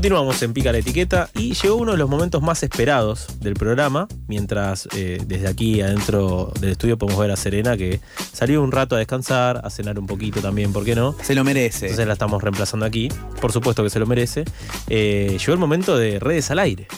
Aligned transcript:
Continuamos 0.00 0.40
en 0.40 0.54
Pica 0.54 0.72
la 0.72 0.78
Etiqueta 0.78 1.28
y 1.34 1.52
llegó 1.52 1.76
uno 1.76 1.92
de 1.92 1.98
los 1.98 2.08
momentos 2.08 2.40
más 2.40 2.62
esperados 2.62 3.38
del 3.40 3.52
programa, 3.52 4.08
mientras 4.28 4.88
eh, 4.96 5.22
desde 5.26 5.46
aquí 5.46 5.82
adentro 5.82 6.54
del 6.58 6.70
estudio 6.70 6.96
podemos 6.96 7.20
ver 7.20 7.30
a 7.30 7.36
Serena 7.36 7.76
que 7.76 8.00
salió 8.32 8.62
un 8.62 8.72
rato 8.72 8.96
a 8.96 8.98
descansar, 8.98 9.60
a 9.62 9.68
cenar 9.68 9.98
un 9.98 10.06
poquito 10.06 10.40
también, 10.40 10.72
¿por 10.72 10.86
qué 10.86 10.94
no? 10.94 11.14
Se 11.20 11.34
lo 11.34 11.44
merece. 11.44 11.84
Entonces 11.84 12.06
la 12.06 12.14
estamos 12.14 12.42
reemplazando 12.42 12.86
aquí, 12.86 13.10
por 13.42 13.52
supuesto 13.52 13.84
que 13.84 13.90
se 13.90 13.98
lo 13.98 14.06
merece. 14.06 14.46
Eh, 14.88 15.36
llegó 15.38 15.52
el 15.52 15.58
momento 15.58 15.98
de 15.98 16.18
redes 16.18 16.50
al 16.50 16.60
aire. 16.60 16.88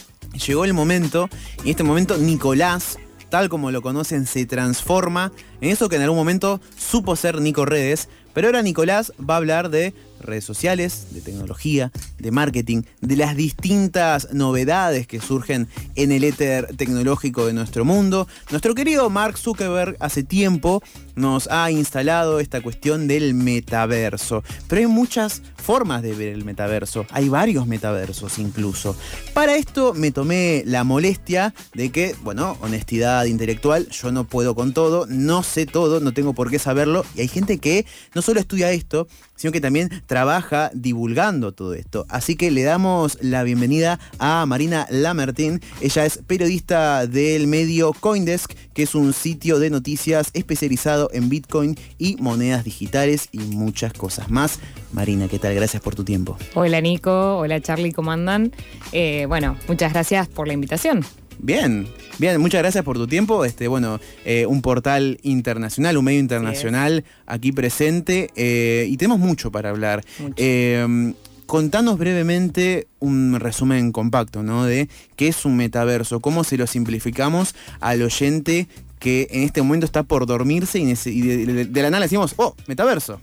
Llegó 0.47 0.63
el 0.63 0.73
momento, 0.73 1.27
y 1.57 1.63
en 1.63 1.69
este 1.71 1.83
momento 1.83 2.17
Nicolás, 2.17 2.99
tal 3.27 3.49
como 3.49 3.69
lo 3.71 3.81
conocen, 3.81 4.25
se 4.25 4.45
transforma 4.45 5.33
en 5.59 5.71
eso 5.71 5.89
que 5.89 5.97
en 5.97 6.03
algún 6.03 6.19
momento 6.19 6.61
supo 6.77 7.17
ser 7.17 7.41
Nico 7.41 7.65
Redes, 7.65 8.07
pero 8.33 8.47
ahora 8.47 8.61
Nicolás 8.61 9.11
va 9.19 9.33
a 9.33 9.37
hablar 9.37 9.69
de 9.69 9.93
redes 10.23 10.45
sociales, 10.45 11.07
de 11.11 11.21
tecnología, 11.21 11.91
de 12.17 12.31
marketing, 12.31 12.83
de 13.01 13.15
las 13.15 13.35
distintas 13.35 14.33
novedades 14.33 15.07
que 15.07 15.21
surgen 15.21 15.67
en 15.95 16.11
el 16.11 16.23
éter 16.23 16.75
tecnológico 16.75 17.45
de 17.45 17.53
nuestro 17.53 17.85
mundo. 17.85 18.27
Nuestro 18.51 18.75
querido 18.75 19.09
Mark 19.09 19.37
Zuckerberg 19.37 19.97
hace 19.99 20.23
tiempo 20.23 20.81
nos 21.15 21.47
ha 21.51 21.69
instalado 21.71 22.39
esta 22.39 22.61
cuestión 22.61 23.07
del 23.07 23.33
metaverso, 23.33 24.43
pero 24.67 24.79
hay 24.81 24.87
muchas 24.87 25.41
formas 25.55 26.01
de 26.01 26.13
ver 26.13 26.29
el 26.29 26.43
metaverso, 26.43 27.05
hay 27.11 27.29
varios 27.29 27.67
metaversos 27.67 28.39
incluso. 28.39 28.95
Para 29.33 29.55
esto 29.55 29.93
me 29.93 30.11
tomé 30.11 30.63
la 30.65 30.83
molestia 30.83 31.53
de 31.73 31.91
que, 31.91 32.15
bueno, 32.23 32.57
honestidad 32.61 33.25
intelectual, 33.25 33.87
yo 33.89 34.11
no 34.11 34.25
puedo 34.25 34.55
con 34.55 34.73
todo, 34.73 35.05
no 35.07 35.43
sé 35.43 35.65
todo, 35.65 35.99
no 35.99 36.13
tengo 36.13 36.33
por 36.33 36.49
qué 36.49 36.59
saberlo, 36.59 37.05
y 37.15 37.21
hay 37.21 37.27
gente 37.27 37.59
que 37.59 37.85
no 38.13 38.21
solo 38.21 38.39
estudia 38.39 38.71
esto, 38.71 39.07
sino 39.35 39.51
que 39.51 39.61
también 39.61 39.89
trabaja 40.13 40.69
divulgando 40.75 41.53
todo 41.53 41.73
esto. 41.73 42.05
Así 42.07 42.35
que 42.35 42.51
le 42.51 42.61
damos 42.61 43.17
la 43.19 43.41
bienvenida 43.41 43.99
a 44.19 44.45
Marina 44.45 44.85
Lamertín. 44.91 45.59
Ella 45.81 46.05
es 46.05 46.19
periodista 46.19 47.07
del 47.07 47.47
medio 47.47 47.93
Coindesk, 47.93 48.53
que 48.75 48.83
es 48.83 48.93
un 48.93 49.11
sitio 49.13 49.57
de 49.57 49.71
noticias 49.71 50.29
especializado 50.35 51.09
en 51.13 51.29
Bitcoin 51.29 51.75
y 51.97 52.15
monedas 52.17 52.63
digitales 52.63 53.27
y 53.31 53.39
muchas 53.39 53.93
cosas 53.93 54.29
más. 54.29 54.59
Marina, 54.91 55.27
¿qué 55.27 55.39
tal? 55.39 55.55
Gracias 55.55 55.81
por 55.81 55.95
tu 55.95 56.03
tiempo. 56.03 56.37
Hola 56.53 56.79
Nico, 56.79 57.39
hola 57.39 57.59
Charlie, 57.59 57.91
¿cómo 57.91 58.11
andan? 58.11 58.51
Eh, 58.91 59.25
bueno, 59.27 59.57
muchas 59.67 59.93
gracias 59.93 60.27
por 60.27 60.45
la 60.45 60.53
invitación. 60.53 61.03
Bien, 61.43 61.89
bien, 62.19 62.39
muchas 62.39 62.61
gracias 62.61 62.85
por 62.85 62.95
tu 62.95 63.05
tiempo. 63.05 63.43
Este, 63.43 63.67
bueno, 63.67 63.99
eh, 64.23 64.45
un 64.45 64.61
portal 64.61 65.19
internacional, 65.23 65.97
un 65.97 66.05
medio 66.05 66.21
internacional 66.21 67.03
aquí 67.25 67.51
presente 67.51 68.29
eh, 68.37 68.87
y 68.89 68.95
tenemos 68.95 69.19
mucho 69.19 69.51
para 69.51 69.69
hablar. 69.69 70.05
Eh, 70.37 71.13
contanos 71.45 71.97
brevemente 71.97 72.87
un 72.99 73.37
resumen 73.41 73.91
compacto, 73.91 74.41
¿no? 74.41 74.63
De 74.63 74.87
qué 75.17 75.27
es 75.27 75.43
un 75.43 75.57
metaverso, 75.57 76.21
cómo 76.21 76.45
se 76.45 76.55
lo 76.55 76.65
simplificamos 76.65 77.55
al 77.81 78.01
oyente 78.03 78.69
que 78.99 79.27
en 79.31 79.43
este 79.43 79.61
momento 79.61 79.85
está 79.85 80.03
por 80.03 80.25
dormirse 80.25 80.79
y, 80.79 81.21
de 81.21 81.81
la 81.81 81.89
nada 81.89 81.99
le 81.99 82.05
decimos, 82.05 82.35
oh, 82.37 82.55
metaverso. 82.67 83.19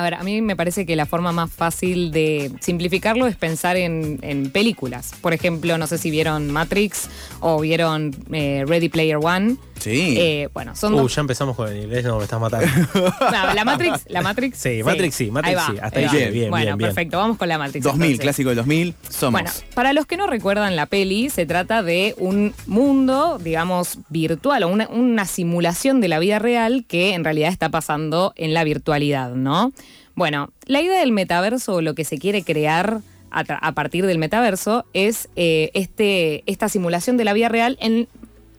A 0.00 0.02
ver, 0.02 0.14
a 0.14 0.22
mí 0.22 0.40
me 0.40 0.56
parece 0.56 0.86
que 0.86 0.96
la 0.96 1.04
forma 1.04 1.30
más 1.30 1.52
fácil 1.52 2.10
de 2.10 2.50
simplificarlo 2.60 3.26
es 3.26 3.36
pensar 3.36 3.76
en, 3.76 4.50
películas. 4.50 5.12
Por 5.20 5.34
ejemplo, 5.34 5.76
no 5.76 5.86
sé 5.86 5.98
si 5.98 6.10
vieron 6.10 6.50
Matrix 6.50 7.10
o 7.40 7.60
vieron 7.60 8.16
eh, 8.32 8.64
Ready 8.66 8.88
Player 8.88 9.18
One. 9.20 9.56
Sí. 9.78 10.14
Eh, 10.18 10.48
bueno, 10.54 10.74
son. 10.74 10.94
Uh, 10.94 11.06
ya 11.06 11.20
empezamos 11.20 11.54
con 11.54 11.68
el 11.68 11.84
inglés, 11.84 12.04
no 12.04 12.16
me 12.16 12.24
estás 12.24 12.40
matando. 12.40 12.66
la 13.54 13.62
Matrix, 13.66 14.04
la 14.08 14.22
Matrix. 14.22 14.56
Sí, 14.56 14.82
Matrix 14.82 15.14
sí, 15.14 15.30
Matrix 15.30 15.60
sí. 15.66 15.72
Hasta 15.82 15.98
ahí, 15.98 16.08
bien, 16.10 16.32
bien, 16.32 16.50
Bueno, 16.50 16.78
perfecto, 16.78 17.18
vamos 17.18 17.36
con 17.36 17.48
la 17.48 17.58
Matrix. 17.58 17.84
2000, 17.84 18.18
clásico 18.18 18.48
del 18.48 18.56
2000, 18.56 18.94
somos. 19.06 19.32
Bueno, 19.32 19.50
para 19.74 19.92
los 19.92 20.06
que 20.06 20.16
no 20.16 20.26
recuerdan 20.26 20.76
la 20.76 20.86
peli, 20.86 21.28
se 21.28 21.44
trata 21.44 21.82
de 21.82 22.14
un 22.16 22.54
mundo, 22.66 23.38
digamos, 23.38 23.98
virtual 24.08 24.62
o 24.62 24.68
una, 24.68 24.88
una 24.88 25.26
simulación 25.26 26.00
de 26.00 26.08
la 26.08 26.18
vida 26.18 26.38
real 26.38 26.86
que 26.88 27.12
en 27.12 27.22
realidad 27.22 27.50
está 27.50 27.68
pasando 27.68 28.32
en 28.36 28.54
la 28.54 28.64
virtualidad, 28.64 29.34
¿no? 29.34 29.72
Bueno, 30.20 30.52
la 30.66 30.82
idea 30.82 31.00
del 31.00 31.12
metaverso, 31.12 31.80
lo 31.80 31.94
que 31.94 32.04
se 32.04 32.18
quiere 32.18 32.42
crear 32.42 33.00
a, 33.30 33.72
partir 33.72 34.04
del 34.04 34.18
metaverso, 34.18 34.84
es 34.92 35.30
eh, 35.34 35.70
este, 35.72 36.42
esta 36.44 36.68
simulación 36.68 37.16
de 37.16 37.24
la 37.24 37.32
vida 37.32 37.48
real 37.48 37.78
en 37.80 38.06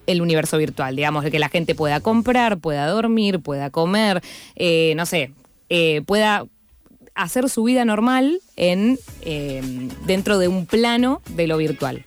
el 0.08 0.24
universo 0.24 0.58
virtual, 0.58 0.96
digamos, 0.96 1.24
de 1.24 1.30
que 1.30 1.38
la 1.38 1.50
gente 1.50 1.76
pueda 1.76 2.00
comprar, 2.00 2.58
pueda 2.58 2.88
dormir, 2.88 3.42
pueda 3.42 3.70
comer, 3.70 4.24
eh, 4.56 4.96
no 4.98 5.06
sé, 5.06 5.34
eh, 5.70 6.02
pueda 6.08 6.48
hacer 7.14 7.48
su 7.48 7.64
vida 7.64 7.86
normal 7.86 8.42
en, 8.56 8.98
dentro 10.08 10.40
de 10.40 10.48
un 10.48 10.66
plano 10.66 11.22
de 11.36 11.46
lo 11.46 11.58
virtual. 11.58 12.04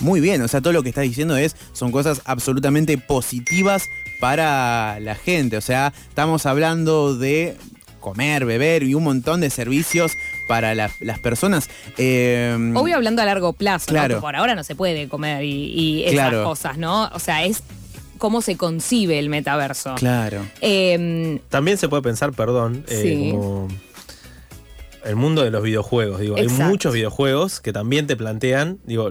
Muy 0.00 0.20
bien, 0.20 0.42
o 0.42 0.48
sea, 0.48 0.60
todo 0.60 0.74
lo 0.74 0.82
que 0.82 0.90
estás 0.90 1.04
diciendo 1.04 1.38
es, 1.38 1.56
son 1.72 1.90
cosas 1.90 2.20
absolutamente 2.26 2.98
positivas 2.98 3.84
para 4.20 5.00
la 5.00 5.14
gente. 5.14 5.56
O 5.56 5.62
sea, 5.62 5.94
estamos 6.10 6.44
hablando 6.44 7.16
de 7.16 7.56
comer, 7.98 8.44
beber 8.44 8.82
y 8.82 8.94
un 8.94 9.04
montón 9.04 9.40
de 9.40 9.50
servicios 9.50 10.12
para 10.46 10.74
las 10.74 11.18
personas. 11.22 11.68
Em, 11.96 12.76
Obvio 12.76 12.96
hablando 12.96 13.22
a 13.22 13.24
largo 13.24 13.52
plazo, 13.52 13.86
claro. 13.86 14.20
por 14.20 14.36
ahora 14.36 14.54
no 14.54 14.64
se 14.64 14.74
puede 14.74 15.08
comer 15.08 15.44
y, 15.44 16.04
esas 16.04 16.34
cosas, 16.44 16.78
¿no? 16.78 17.08
O 17.12 17.18
sea, 17.18 17.44
es 17.44 17.62
cómo 18.18 18.42
se 18.42 18.56
concibe 18.56 19.18
el 19.18 19.28
metaverso. 19.28 19.94
Claro. 19.94 20.44
Em, 20.60 21.38
También 21.48 21.78
se 21.78 21.88
puede 21.88 22.02
pensar, 22.02 22.32
perdón, 22.32 22.84
eh, 22.88 23.30
como 23.32 23.68
el 25.04 25.16
mundo 25.16 25.42
de 25.42 25.50
los 25.50 25.62
videojuegos. 25.62 26.20
Digo, 26.20 26.36
hay 26.36 26.48
muchos 26.48 26.92
videojuegos 26.92 27.60
que 27.60 27.72
también 27.72 28.06
te 28.06 28.16
plantean, 28.16 28.78
digo, 28.84 29.10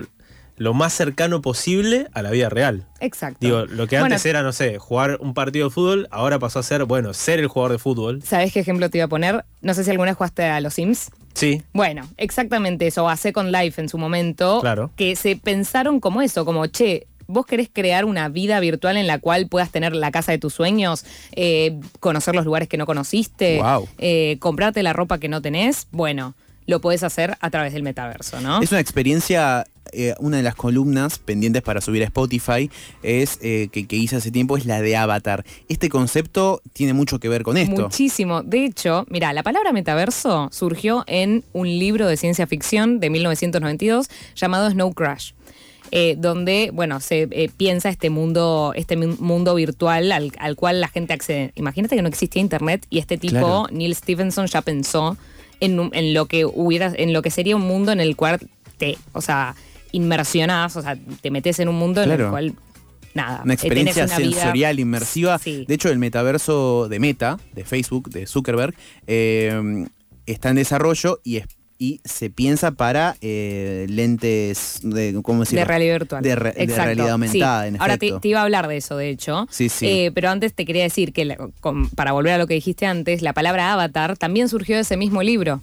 lo 0.58 0.74
más 0.74 0.94
cercano 0.94 1.42
posible 1.42 2.08
a 2.14 2.22
la 2.22 2.32
vida 2.32 2.50
real. 2.50 2.86
Exacto. 3.00 3.38
Digo, 3.40 3.66
lo 3.66 3.88
que 3.88 3.98
antes 3.98 4.26
era, 4.26 4.44
no 4.44 4.52
sé, 4.52 4.80
jugar 4.80 5.18
un 5.22 5.34
partido 5.34 5.70
de 5.70 5.74
fútbol, 5.74 6.08
ahora 6.12 6.40
pasó 6.40 6.60
a 6.60 6.64
ser, 6.64 6.86
bueno, 6.86 7.14
ser 7.14 7.40
el 7.40 7.48
jugador 7.48 7.72
de 7.74 7.78
fútbol. 7.78 8.22
¿Sabes 8.24 8.52
qué 8.52 8.60
ejemplo 8.60 8.90
te 8.90 8.98
iba 8.98 9.06
a 9.06 9.10
poner? 9.10 9.46
No 9.62 9.74
sé 9.74 9.84
si 9.84 9.92
alguna 9.92 10.12
vez 10.12 10.18
jugaste 10.18 10.44
a 10.44 10.60
los 10.60 10.74
Sims. 10.74 11.12
Sí. 11.34 11.62
Bueno, 11.72 12.10
exactamente 12.18 12.88
eso, 12.88 13.08
a 13.08 13.16
Second 13.16 13.52
Life 13.52 13.80
en 13.80 13.88
su 13.88 14.00
momento. 14.00 14.60
Claro. 14.62 14.92
Que 14.96 15.16
se 15.16 15.36
pensaron 15.36 16.00
como 16.00 16.24
eso, 16.24 16.44
como, 16.44 16.66
che, 16.66 17.06
vos 17.28 17.46
querés 17.46 17.70
crear 17.72 18.06
una 18.06 18.28
vida 18.30 18.60
virtual 18.60 18.98
en 18.98 19.06
la 19.06 19.20
cual 19.20 19.48
puedas 19.48 19.70
tener 19.70 19.96
la 19.96 20.10
casa 20.12 20.32
de 20.32 20.40
tus 20.40 20.54
sueños, 20.54 21.06
eh, 21.34 21.80
conocer 22.00 22.36
los 22.36 22.46
lugares 22.46 22.68
que 22.68 22.78
no 22.78 22.88
conociste, 22.88 23.62
eh, 24.00 24.38
comprarte 24.40 24.82
la 24.82 24.94
ropa 24.94 25.20
que 25.20 25.30
no 25.30 25.42
tenés. 25.42 25.88
Bueno, 25.92 26.34
lo 26.68 26.82
podés 26.82 27.04
hacer 27.04 27.38
a 27.40 27.50
través 27.50 27.74
del 27.74 27.84
metaverso, 27.84 28.40
¿no? 28.42 28.62
Es 28.62 28.72
una 28.72 28.82
experiencia 28.82 29.66
eh, 29.94 30.16
una 30.20 30.38
de 30.38 30.44
las 30.44 30.56
columnas 30.56 31.20
pendientes 31.20 31.62
para 31.62 31.82
subir 31.82 32.02
a 32.04 32.06
Spotify 32.06 32.70
es 33.04 33.40
eh, 33.42 33.70
que, 33.72 33.86
hice 33.96 34.18
hace 34.18 34.32
tiempo 34.32 34.58
es 34.58 34.66
la 34.66 34.82
de 34.82 34.96
Avatar. 34.96 35.46
Este 35.70 35.90
concepto 35.90 36.62
tiene 36.74 36.94
mucho 36.94 37.20
que 37.20 37.30
ver 37.30 37.44
con 37.44 37.58
esto. 37.58 37.84
Muchísimo. 37.84 38.44
De 38.44 38.66
hecho, 38.66 39.06
mira, 39.10 39.34
la 39.34 39.44
palabra 39.44 39.72
metaverso 39.72 40.50
surgió 40.52 41.04
en 41.08 41.44
un 41.54 41.68
libro 41.68 42.08
de 42.08 42.18
ciencia 42.18 42.48
ficción 42.48 43.00
de 43.00 43.10
1992 43.10 44.10
llamado 44.36 44.70
Snow 44.70 44.94
Crash. 44.94 45.32
Eh, 45.92 46.16
donde, 46.18 46.70
bueno, 46.74 47.00
se 47.00 47.50
piensa 47.56 47.88
este 47.88 48.10
mundo, 48.10 48.74
este 48.76 48.98
mundo 48.98 49.56
virtual 49.56 50.12
al, 50.12 50.56
cual 50.58 50.82
la 50.82 50.90
gente 50.90 51.14
accede. 51.14 51.54
Imagínate 51.56 51.96
que 51.96 52.02
no 52.02 52.10
existía 52.10 52.42
internet 52.42 52.86
y 52.90 53.00
este 53.00 53.18
tipo, 53.18 53.68
Neil 53.72 53.96
Stevenson, 53.96 54.48
ya 54.48 54.62
pensó 54.62 55.16
en, 55.60 55.90
en, 55.94 56.14
lo 56.14 56.26
que 56.26 56.46
hubiera, 56.46 56.94
en 56.96 57.14
lo 57.14 57.22
que 57.22 57.32
sería 57.32 57.56
un 57.56 57.64
mundo 57.64 57.92
en 57.92 58.00
el 58.00 58.16
cual 58.16 58.40
te, 58.78 58.98
o 59.14 59.22
sea, 59.22 59.56
inmersionás, 59.92 60.76
o 60.76 60.82
sea, 60.82 60.98
te 61.22 61.32
metes 61.32 61.60
en 61.60 61.70
un 61.70 61.76
mundo 61.76 62.04
en 62.04 62.12
el 62.12 62.30
cual 62.30 62.54
nada. 63.14 63.42
Una 63.44 63.54
experiencia 63.54 64.08
sensorial, 64.08 64.80
inmersiva. 64.80 65.40
De 65.44 65.66
hecho, 65.74 65.90
el 65.90 65.98
metaverso 65.98 66.88
de 66.90 67.00
Meta, 67.00 67.40
de 67.54 67.66
Facebook, 67.66 68.10
de 68.10 68.28
Zuckerberg, 68.28 68.76
eh, 69.08 69.86
está 70.26 70.50
en 70.50 70.56
desarrollo 70.56 71.20
y 71.24 71.42
y 71.80 72.02
se 72.04 72.30
piensa 72.30 72.72
para 72.72 73.16
eh, 73.22 73.86
lentes 73.90 74.80
de, 74.84 75.20
¿cómo 75.22 75.44
de 75.44 75.66
realidad 75.66 76.00
virtual. 76.00 76.24
De, 76.24 76.36
realidad 76.36 77.10
aumentada, 77.12 77.68
en 77.68 77.80
Ahora 77.80 77.98
te, 77.98 78.20
iba 78.24 78.40
a 78.40 78.44
hablar 78.44 78.68
de 78.68 78.78
eso, 78.78 78.98
de 78.98 79.10
hecho. 79.10 79.48
Sí, 79.50 79.70
sí. 79.70 79.88
Eh, 79.88 80.12
pero 80.14 80.30
antes 80.30 80.54
te 80.54 80.66
quería 80.66 80.84
decir 80.84 81.14
que, 81.14 81.38
para 81.96 82.12
volver 82.12 82.34
a 82.34 82.38
lo 82.38 82.48
que 82.48 82.56
dijiste 82.56 82.86
antes, 82.86 83.22
la 83.22 83.34
palabra 83.34 83.74
avatar 83.74 84.18
también 84.18 84.50
surgió 84.50 84.76
de 84.76 84.82
ese 84.82 84.98
mismo 84.98 85.22
libro. 85.24 85.62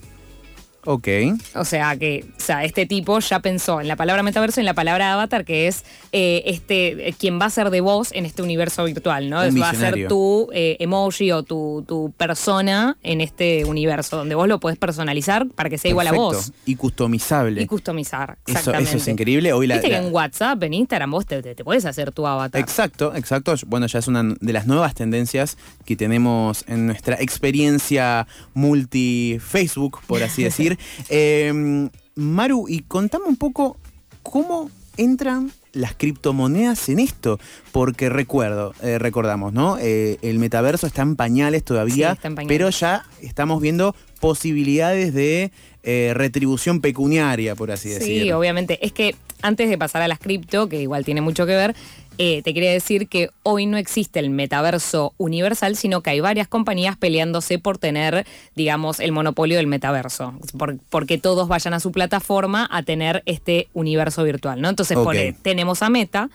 Ok. 0.87 1.09
O 1.55 1.65
sea 1.65 1.97
que, 1.97 2.27
o 2.37 2.41
sea, 2.41 2.65
este 2.65 2.87
tipo 2.87 3.19
ya 3.21 3.41
pensó 3.41 3.81
en 3.81 3.89
la 3.89 3.97
palabra 3.97 4.23
metaverso 4.23 4.61
y 4.61 4.63
en 4.63 4.67
la 4.67 4.75
palabra 4.75 5.15
avatar, 5.15 5.45
que 5.45 5.67
es 5.67 5.85
eh, 6.13 6.43
este 6.47 7.09
eh, 7.09 7.15
quien 7.19 7.41
va 7.41 7.47
a 7.47 7.51
ser 7.51 7.71
de 7.71 7.81
vos 7.81 8.11
en 8.13 8.27
este 8.27 8.43
universo 8.43 8.85
virtual, 8.85 9.31
¿no? 9.31 9.37
va 9.37 9.71
a 9.71 9.75
ser 9.75 10.09
tu 10.09 10.51
eh, 10.53 10.77
emoji 10.81 11.33
o 11.33 11.43
tu, 11.43 11.85
tu, 11.87 12.13
persona 12.17 12.97
en 13.03 13.21
este 13.21 13.65
universo, 13.65 14.17
donde 14.17 14.35
vos 14.35 14.47
lo 14.47 14.61
podés 14.61 14.79
personalizar 14.79 15.49
para 15.49 15.71
que 15.71 15.79
sea 15.79 15.91
igual 15.91 16.09
a 16.09 16.13
vos. 16.13 16.53
Y 16.67 16.77
customizable. 16.77 17.63
Y 17.63 17.67
customizar. 17.67 18.37
Exactamente. 18.47 18.91
Eso, 18.91 18.99
es 18.99 19.09
increíble. 19.09 19.53
Hoy 19.53 19.67
Viste 19.67 19.89
que 19.89 19.97
en 19.97 20.13
WhatsApp, 20.13 20.63
en 20.63 20.75
Instagram, 20.75 21.11
vos 21.11 21.27
te, 21.27 21.43
te, 21.43 21.65
puedes 21.65 21.85
hacer 21.87 22.13
tu 22.13 22.27
avatar. 22.27 22.61
Exacto, 22.61 23.15
exacto. 23.15 23.55
Bueno, 23.67 23.87
ya 23.87 23.99
es 23.99 24.09
una 24.09 24.23
de 24.23 24.53
las 24.53 24.67
nuevas 24.67 24.95
tendencias 24.95 25.57
que 25.85 25.97
tenemos 25.97 26.65
en 26.69 26.87
nuestra 26.87 27.17
experiencia 27.21 28.27
multi-Facebook, 28.53 30.01
por 30.07 30.23
así 30.23 30.45
decir. 30.45 30.74
Em, 31.09 31.91
Maru, 32.15 32.67
y 32.69 32.81
contame 32.81 33.27
un 33.27 33.37
poco 33.37 33.77
cómo 34.23 34.71
entran 34.97 35.53
las 35.73 35.95
criptomonedas 35.95 36.89
en 36.89 37.01
esto? 37.01 37.39
Porque 37.73 38.09
recuerdo, 38.09 38.75
eh, 38.83 38.99
recordamos, 38.99 39.53
¿no? 39.53 39.77
Eh, 39.79 40.19
el 40.23 40.39
metaverso 40.39 40.87
está 40.87 41.03
en 41.03 41.17
pañales 41.17 41.65
todavía, 41.65 42.17
pero 42.47 42.71
ya 42.71 43.05
estamos 43.21 43.61
viendo 43.61 43.95
posibilidades 44.21 45.13
de 45.13 45.51
eh, 45.83 46.13
retribución 46.15 46.81
pecuniaria, 46.81 47.55
por 47.55 47.71
así 47.71 47.91
decirlo. 47.91 48.25
Sí, 48.25 48.33
obviamente. 48.33 48.85
Es 48.85 48.93
que 48.93 49.15
antes 49.43 49.69
de 49.69 49.77
pasar 49.77 50.01
a 50.01 50.09
las 50.09 50.19
cripto, 50.19 50.69
que 50.69 50.81
igual 50.81 51.05
tiene 51.05 51.21
mucho 51.21 51.45
que 51.45 51.55
ver, 51.55 51.77
te 52.17 52.55
quería 52.55 52.73
decir 52.73 53.09
que 53.09 53.31
hoy 53.43 53.67
no 53.67 53.77
existe 53.77 54.21
el 54.21 54.31
metaverso 54.31 55.15
universal, 55.19 55.77
sino 55.77 56.03
que 56.03 56.11
hay 56.11 56.21
varias 56.21 56.49
compañías 56.49 56.97
peleándose 56.97 57.59
por 57.59 57.79
tener, 57.79 58.27
digamos, 58.55 59.01
el 59.01 59.13
monopolio 59.13 59.57
del 59.57 59.67
metaverso, 59.67 60.35
porque 60.91 61.19
todos 61.19 61.49
vayan 61.49 61.75
a 61.75 61.81
su 61.81 61.93
plataforma 61.93 62.69
a 62.71 62.83
tener 62.83 63.23
este 63.27 63.69
universo 63.75 64.25
virtual, 64.25 64.61
¿no? 64.61 64.69
Entonces, 64.69 64.99
tenemos 65.43 65.83
a 65.83 65.91
Meta, 65.91 66.31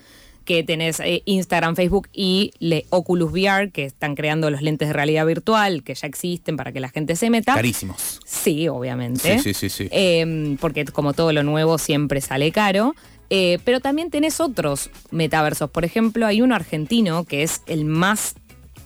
que 0.49 0.63
tenés 0.63 0.99
eh, 0.99 1.21
Instagram, 1.25 1.75
Facebook 1.75 2.09
y 2.11 2.53
le 2.57 2.87
Oculus 2.89 3.31
VR, 3.31 3.69
que 3.69 3.85
están 3.85 4.15
creando 4.15 4.49
los 4.49 4.63
lentes 4.63 4.87
de 4.87 4.93
realidad 4.95 5.23
virtual, 5.27 5.83
que 5.83 5.93
ya 5.93 6.07
existen 6.07 6.57
para 6.57 6.71
que 6.71 6.79
la 6.79 6.89
gente 6.89 7.15
se 7.15 7.29
meta. 7.29 7.53
Carísimos. 7.53 8.19
Sí, 8.25 8.67
obviamente. 8.67 9.37
Sí, 9.37 9.53
sí, 9.53 9.69
sí. 9.69 9.87
Em, 9.91 10.57
porque 10.57 10.85
como 10.85 11.13
todo 11.13 11.33
lo 11.33 11.43
nuevo 11.43 11.77
siempre 11.77 12.19
sale 12.19 12.51
caro. 12.51 12.95
Eh, 13.29 13.59
pero 13.63 13.79
también 13.79 14.09
tenés 14.09 14.39
otros 14.39 14.89
metaversos. 15.11 15.69
Por 15.69 15.85
ejemplo, 15.85 16.25
hay 16.25 16.41
uno 16.41 16.55
argentino 16.55 17.25
que 17.25 17.43
es 17.43 17.61
el 17.67 17.85
más 17.85 18.35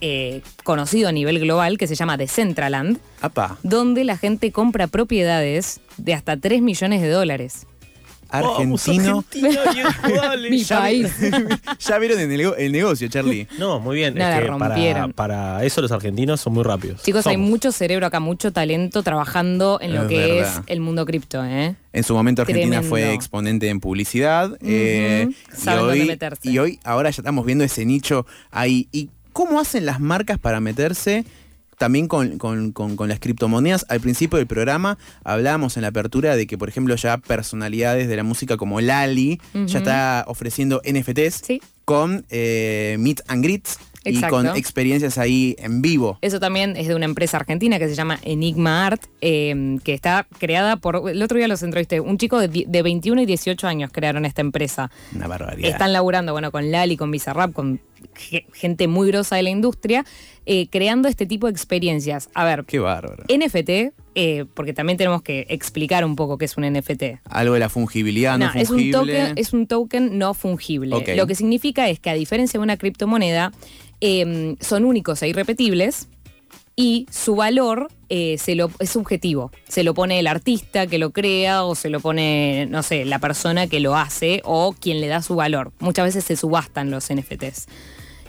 eh, 0.02 0.42
conocido 0.64 1.08
a 1.08 1.12
nivel 1.14 1.40
global, 1.40 1.78
que 1.78 1.88
se 1.88 1.96
llama 1.96 2.18
Decentraland, 2.18 3.00
donde 3.64 4.04
la 4.04 4.18
gente 4.18 4.52
compra 4.52 4.88
propiedades 4.88 5.80
de 5.98 6.14
hasta 6.14 6.36
3 6.36 6.62
millones 6.62 7.02
de 7.02 7.10
dólares 7.10 7.68
argentino. 8.34 9.24
Mi 10.50 10.64
ya, 10.64 10.80
país. 10.80 11.12
ya 11.80 12.00
vieron 12.00 12.20
el, 12.20 12.72
negocio, 12.72 13.08
Charlie. 13.08 13.48
No, 13.58 13.80
muy 13.80 13.98
bien. 13.98 14.16
para, 15.16 15.64
eso 15.64 15.82
los 15.82 15.92
argentinos 15.92 16.42
son 16.42 16.54
muy 16.54 16.64
rápidos. 16.64 17.04
Chicos, 17.04 17.28
hay 17.28 17.38
mucho 17.38 17.72
cerebro 17.72 18.08
acá, 18.08 18.20
mucho 18.20 18.52
talento 18.52 19.04
trabajando 19.04 19.80
en 19.82 19.94
lo 19.94 20.08
que 20.08 20.40
es 20.40 20.62
el 20.68 20.80
mundo 20.80 21.06
cripto. 21.06 21.44
¿eh? 21.46 21.76
En 21.94 22.04
su 22.04 22.14
momento 22.14 22.42
Argentina 22.42 22.82
fue 22.82 23.14
exponente 23.14 23.70
en 23.70 23.80
publicidad. 23.80 24.58
Eh, 24.62 25.30
y, 25.64 25.70
hoy, 25.70 26.20
y 26.42 26.58
hoy, 26.58 26.80
ahora 26.84 27.10
ya 27.12 27.22
estamos 27.22 27.46
viendo 27.46 27.64
ese 27.64 27.86
nicho 27.86 28.26
ahí. 28.52 28.88
¿Y 28.92 29.10
cómo 29.32 29.60
hacen 29.60 29.86
las 29.86 30.00
marcas 30.00 30.40
para 30.40 30.60
meterse? 30.60 31.26
También 31.78 32.08
con, 32.08 32.38
las 33.08 33.20
criptomonedas. 33.20 33.86
Al 33.90 34.00
principio 34.00 34.38
del 34.38 34.48
programa 34.48 34.98
hablábamos 35.24 35.78
en 35.78 35.82
la 35.82 35.90
apertura 35.90 36.36
de 36.36 36.48
que, 36.48 36.58
por 36.58 36.70
ejemplo, 36.70 36.96
ya 36.96 37.18
personalidades 37.18 38.08
de 38.08 38.16
la 38.16 38.24
música 38.24 38.58
como 38.58 38.82
Lali 38.82 39.40
ya 39.66 39.80
está 39.80 40.26
ofreciendo 40.28 40.82
NFTs 40.86 41.44
con 41.86 42.26
eh, 42.30 42.96
Meet 43.00 43.22
and 43.28 43.44
Greets. 43.44 43.78
Y 44.06 44.22
con 44.24 44.48
experiencias 44.48 45.18
ahí 45.18 45.56
en 45.60 45.82
vivo. 45.82 46.18
Eso 46.22 46.40
también 46.40 46.76
es 46.76 46.90
de 46.90 46.96
una 46.96 47.06
empresa 47.06 47.38
argentina 47.38 47.80
que 47.80 47.88
se 47.88 47.96
llama 47.96 48.20
Enigma 48.24 48.86
Art, 48.86 49.02
em, 49.22 49.80
que 49.80 49.94
está 49.94 50.28
creada 50.40 50.76
por. 50.76 51.10
El 51.10 51.22
otro 51.24 51.38
día 51.38 51.48
los 51.48 51.64
entrevisté. 51.64 52.02
Un 52.02 52.18
chico 52.18 52.38
de, 52.38 52.66
de, 52.68 52.82
21 52.82 53.22
y 53.22 53.26
18 53.26 53.66
años 53.66 53.92
crearon 53.94 54.26
esta 54.26 54.42
empresa. 54.42 54.92
Una 55.16 55.28
barbaridad. 55.28 55.70
Están 55.70 55.94
laburando, 55.94 56.34
bueno, 56.34 56.52
con 56.52 56.70
Lali, 56.70 56.98
con 56.98 57.12
Bizarrap, 57.12 57.54
con 57.54 57.80
gente 58.54 58.88
muy 58.88 59.08
grosa 59.08 59.36
de 59.36 59.44
la 59.44 59.50
industria, 59.50 60.06
eh, 60.46 60.68
creando 60.70 61.08
este 61.08 61.26
tipo 61.26 61.48
de 61.48 61.52
experiencias. 61.52 62.30
A 62.34 62.46
ver. 62.46 62.66
Qué 62.66 62.80
bárbaro. 62.80 63.24
NFT, 63.30 63.94
eh, 64.16 64.46
porque 64.54 64.74
también 64.74 64.98
tenemos 64.98 65.22
que 65.22 65.46
explicar 65.50 66.06
un 66.06 66.16
poco 66.16 66.38
qué 66.38 66.46
es 66.46 66.58
un 66.58 66.64
NFT. 66.66 67.20
Algo 67.30 67.54
de 67.54 67.60
la 67.60 67.70
fungibilidad 67.70 68.38
no, 68.38 68.52
Es 68.54 68.70
un 68.70 68.92
token, 68.92 69.34
es 69.36 69.54
un 69.54 69.68
token 69.68 70.18
no 70.18 70.34
fungible. 70.34 70.96
Lo 71.16 71.28
que 71.28 71.36
significa 71.36 71.90
es 71.90 72.00
que 72.00 72.10
a 72.10 72.14
diferencia 72.14 72.60
de 72.60 72.64
una 72.64 72.78
criptomoneda, 72.78 73.52
em, 74.02 74.56
son 74.60 74.86
únicos 74.86 75.22
e 75.24 75.30
irrepetibles 75.30 76.10
y 76.76 77.06
su 77.12 77.36
valor 77.36 77.90
eh, 78.10 78.38
se 78.38 78.56
lo, 78.56 78.72
es 78.80 78.90
subjetivo. 78.90 79.52
Se 79.68 79.84
lo 79.84 79.94
pone 79.94 80.20
el 80.20 80.28
artista 80.28 80.88
que 80.88 80.98
lo 80.98 81.12
crea 81.12 81.64
o 81.64 81.76
se 81.76 81.90
lo 81.90 82.00
pone, 82.00 82.68
no 82.70 82.84
sé, 82.84 83.06
la 83.06 83.20
persona 83.20 83.68
que 83.68 83.80
lo 83.80 83.96
hace 83.96 84.42
o 84.44 84.74
quien 84.74 85.02
le 85.02 85.08
da 85.08 85.22
su 85.22 85.36
valor. 85.36 85.72
Muchas 85.80 86.06
veces 86.06 86.24
se 86.24 86.36
subastan 86.36 86.92
los 86.92 87.10
NFTs. 87.14 87.68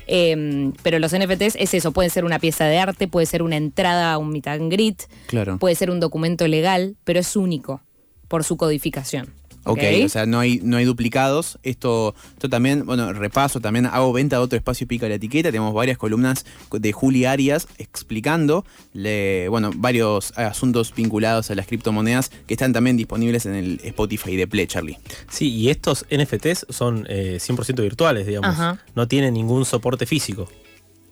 Em, 0.07 0.73
pero 0.83 0.99
los 0.99 1.17
NFTs 1.17 1.57
es 1.59 1.73
eso, 1.73 1.93
puede 1.93 2.11
ser 2.11 2.25
una 2.25 2.39
pieza 2.39 2.67
de 2.67 2.79
arte, 2.79 3.09
puede 3.09 3.27
ser 3.27 3.43
una 3.43 3.57
entrada 3.57 4.13
a 4.13 4.19
un 4.19 4.31
meet 4.31 4.47
and 4.49 4.71
greet, 4.71 5.03
claro. 5.27 5.59
puede 5.59 5.75
ser 5.75 5.91
un 5.91 5.99
documento 5.99 6.47
legal, 6.47 6.97
pero 7.05 7.21
es 7.21 7.37
único 7.37 7.81
por 8.29 8.45
su 8.45 8.59
codificación. 8.59 9.33
Ok, 9.65 9.81
o 10.05 10.09
sea, 10.09 10.27
no 10.27 10.41
hay, 10.41 10.61
no 10.63 10.77
hay 10.77 10.85
duplicados. 10.85 11.59
Esto, 11.63 12.15
esto 12.35 12.49
también, 12.49 12.85
bueno, 12.85 13.13
repaso, 13.13 13.61
también 13.61 13.87
hago 13.87 14.13
venta 14.13 14.37
de 14.37 14.43
otro 14.43 14.57
espacio 14.57 14.87
pica 14.87 15.09
la 15.09 15.15
etiqueta. 15.15 15.51
Tenemos 15.51 15.75
varias 15.75 15.99
columnas 15.99 16.45
de 16.71 16.93
Juli 16.93 17.25
Arias 17.25 17.67
explicando, 17.79 18.65
bueno, 18.93 19.71
varios 19.75 20.33
asuntos 20.37 20.95
vinculados 20.95 21.51
a 21.51 21.55
las 21.55 21.67
criptomonedas 21.67 22.31
que 22.47 22.55
están 22.55 22.73
también 22.73 22.97
disponibles 22.97 23.47
en 23.47 23.55
el 23.55 23.81
Spotify 23.85 24.37
de 24.37 24.47
Play, 24.47 24.67
Charlie. 24.67 24.99
Sí, 25.31 25.51
y 25.51 25.71
estos 25.71 26.07
NFTs 26.11 26.67
son 26.69 27.05
100% 27.05 27.79
eh, 27.79 27.83
virtuales, 27.83 28.27
digamos. 28.27 28.57
No 28.95 29.09
tienen 29.09 29.35
ningún 29.35 29.65
soporte 29.65 30.07
físico. 30.07 30.49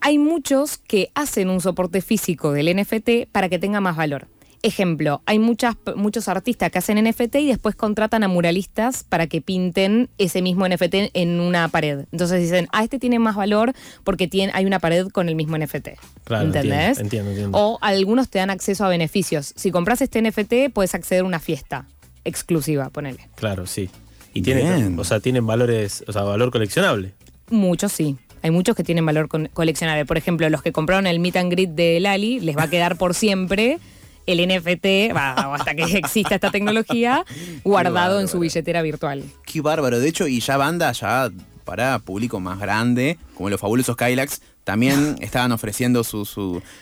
Hay 0.01 0.19
muchos 0.19 0.79
que 0.79 1.11
hacen 1.15 1.49
un 1.49 1.61
soporte 1.61 2.03
físico 2.03 2.53
del 2.53 2.77
NFT 2.77 3.31
para 3.31 3.49
que 3.49 3.59
tenga 3.59 3.81
más 3.81 3.97
valor. 3.97 4.27
Ejemplo, 4.65 5.23
hay 5.27 5.41
muchas, 5.41 5.75
muchos 5.97 6.29
artistas 6.29 6.71
que 6.71 6.79
hacen 6.79 7.03
NFT 7.03 7.35
y 7.37 7.49
después 7.49 7.75
contratan 7.75 8.23
a 8.23 8.29
muralistas 8.29 9.03
para 9.03 9.27
que 9.27 9.41
pinten 9.41 10.09
ese 10.19 10.41
mismo 10.41 10.69
NFT 10.69 10.95
en 11.15 11.41
una 11.41 11.67
pared. 11.67 12.05
Entonces 12.13 12.41
dicen, 12.41 12.69
ah, 12.71 12.85
este 12.85 13.01
tiene 13.01 13.19
más 13.19 13.35
valor 13.35 13.73
porque 14.05 14.29
tiene, 14.29 14.53
hay 14.55 14.65
una 14.65 14.79
pared 14.79 15.09
con 15.09 15.29
el 15.29 15.35
mismo 15.35 15.59
NFT. 15.59 15.89
Claro, 16.23 16.47
¿Entendés? 16.47 16.99
Entiendo, 16.99 17.31
entiendo, 17.31 17.59
O 17.59 17.79
algunos 17.81 18.29
te 18.29 18.39
dan 18.39 18.51
acceso 18.51 18.85
a 18.85 18.89
beneficios. 18.89 19.53
Si 19.57 19.73
compras 19.73 20.01
este 20.01 20.23
NFT, 20.23 20.73
puedes 20.73 20.95
acceder 20.95 21.23
a 21.23 21.25
una 21.25 21.41
fiesta 21.41 21.87
exclusiva, 22.25 22.89
ponele. 22.91 23.29
Claro, 23.35 23.67
sí. 23.67 23.91
Y 24.33 24.43
tienen, 24.43 24.97
o 24.97 25.03
sea, 25.03 25.19
tienen 25.19 25.45
valores, 25.45 26.05
o 26.07 26.13
sea, 26.13 26.23
valor 26.23 26.53
coleccionable. 26.53 27.15
Muchos 27.51 27.91
sí. 27.91 28.17
Hay 28.43 28.53
muchos 28.53 28.77
que 28.77 28.85
tienen 28.85 29.05
valor 29.05 29.29
coleccionable. 29.29 30.07
Por 30.07 30.19
ejemplo, 30.19 30.49
los 30.51 30.63
que 30.63 30.71
compraron 30.71 31.09
el 31.09 31.19
meet 31.19 31.37
and 31.37 31.51
greet 31.51 31.71
de 31.71 31.99
Lali, 31.99 32.39
les 32.39 32.57
va 32.57 32.65
a 32.65 32.71
quedar 32.71 32.97
por 32.97 33.15
siempre 33.15 33.79
el 34.27 34.47
NFT, 34.47 35.17
hasta 35.17 35.75
que 35.75 35.85
exista 35.99 36.35
esta 36.35 36.51
tecnología, 36.51 37.25
guardado 37.65 38.21
en 38.21 38.29
su 38.29 38.39
billetera 38.39 38.83
virtual. 38.83 39.25
Qué 39.45 39.61
bárbaro. 39.61 40.01
De 40.01 40.09
hecho, 40.09 40.27
y 40.27 40.41
ya 40.41 40.57
banda, 40.57 40.93
ya 40.93 41.31
para 41.65 41.99
público 42.01 42.41
más 42.41 42.59
grande, 42.59 43.19
como 43.35 43.49
los 43.49 43.61
fabulosos 43.61 43.97
Kylax, 43.97 44.41
también 44.65 45.17
estaban 45.21 45.53
ofreciendo 45.53 46.05
sus 46.05 46.29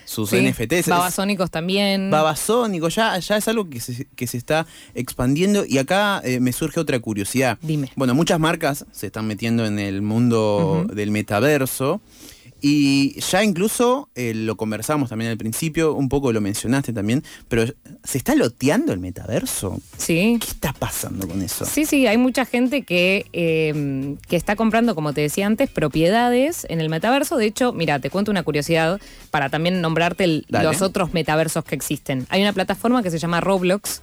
NFTs. 0.06 0.88
Babasónicos 0.88 1.50
también. 1.50 2.10
Babasónicos, 2.10 2.94
ya, 2.94 3.18
ya 3.18 3.36
es 3.36 3.48
algo 3.48 3.68
que 3.68 3.80
se, 3.80 4.06
que 4.16 4.26
se 4.26 4.36
está 4.36 4.66
expandiendo. 4.94 5.64
Y 5.66 5.78
acá 5.78 6.20
eh, 6.24 6.40
me 6.40 6.52
surge 6.52 6.80
otra 6.80 6.98
curiosidad. 7.00 7.58
Dime. 7.62 7.90
Bueno, 7.96 8.14
muchas 8.14 8.38
marcas 8.38 8.84
se 8.92 9.06
están 9.06 9.26
metiendo 9.26 9.64
en 9.64 9.78
el 9.78 10.02
mundo 10.02 10.86
del 10.92 11.10
metaverso. 11.10 12.00
Y 12.60 13.18
ya 13.20 13.42
incluso 13.42 14.08
eh, 14.14 14.34
lo 14.34 14.56
conversamos 14.56 15.08
también 15.08 15.30
al 15.30 15.38
principio, 15.38 15.94
un 15.94 16.08
poco 16.08 16.32
lo 16.32 16.40
mencionaste 16.40 16.92
también, 16.92 17.24
pero 17.48 17.64
¿se 18.04 18.18
está 18.18 18.34
loteando 18.34 18.92
el 18.92 18.98
metaverso? 18.98 19.80
Sí. 19.96 20.38
¿Qué 20.40 20.46
está 20.46 20.72
pasando 20.72 21.26
con 21.26 21.40
eso? 21.42 21.64
Sí, 21.64 21.86
sí, 21.86 22.06
hay 22.06 22.18
mucha 22.18 22.44
gente 22.44 22.82
que, 22.82 23.26
em, 23.32 24.16
que 24.28 24.36
está 24.36 24.56
comprando, 24.56 24.94
como 24.94 25.12
te 25.12 25.22
decía 25.22 25.46
antes, 25.46 25.70
propiedades 25.70 26.66
en 26.68 26.80
el 26.80 26.88
metaverso. 26.90 27.36
De 27.36 27.46
hecho, 27.46 27.72
mira, 27.72 27.98
te 27.98 28.10
cuento 28.10 28.30
una 28.30 28.42
curiosidad 28.42 29.00
para 29.30 29.48
también 29.48 29.80
nombrarte 29.80 30.42
los 30.48 30.82
otros 30.82 31.14
metaversos 31.14 31.64
que 31.64 31.74
existen. 31.74 32.26
Hay 32.28 32.42
una 32.42 32.52
plataforma 32.52 33.02
que 33.02 33.10
se 33.10 33.18
llama 33.18 33.40
Roblox, 33.40 34.02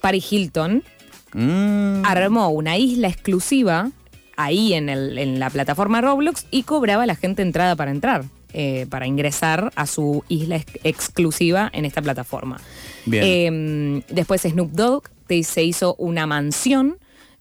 Paris 0.00 0.32
Hilton. 0.32 0.84
Mm. 1.34 2.06
Armó 2.06 2.48
una 2.48 2.78
isla 2.78 3.08
exclusiva 3.08 3.90
ahí 4.38 4.72
en, 4.72 4.88
el, 4.88 5.18
en 5.18 5.38
la 5.38 5.50
plataforma 5.50 6.00
Roblox 6.00 6.46
y 6.50 6.62
cobraba 6.62 7.02
a 7.02 7.06
la 7.06 7.16
gente 7.16 7.42
entrada 7.42 7.76
para 7.76 7.90
entrar. 7.90 8.24
Eh, 8.54 8.86
para 8.88 9.06
ingresar 9.06 9.70
a 9.76 9.86
su 9.86 10.24
isla 10.30 10.64
exclusiva 10.82 11.68
en 11.74 11.84
esta 11.84 12.00
plataforma. 12.00 12.58
Bien. 13.04 13.22
Em, 13.22 14.02
después 14.08 14.40
Snoop 14.40 14.70
Dogg 14.70 15.02
se 15.44 15.62
hizo 15.62 15.94
una 15.96 16.26
mansión 16.26 16.96